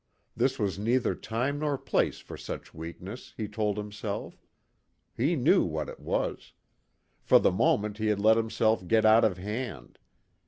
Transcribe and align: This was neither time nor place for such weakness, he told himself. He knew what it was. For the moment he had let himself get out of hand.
This 0.35 0.57
was 0.57 0.79
neither 0.79 1.13
time 1.13 1.59
nor 1.59 1.77
place 1.77 2.17
for 2.17 2.35
such 2.35 2.73
weakness, 2.73 3.35
he 3.37 3.47
told 3.47 3.77
himself. 3.77 4.41
He 5.15 5.35
knew 5.35 5.63
what 5.63 5.89
it 5.89 5.99
was. 5.99 6.53
For 7.21 7.37
the 7.37 7.51
moment 7.51 7.99
he 7.99 8.07
had 8.07 8.19
let 8.19 8.35
himself 8.35 8.87
get 8.87 9.05
out 9.05 9.23
of 9.23 9.37
hand. 9.37 9.99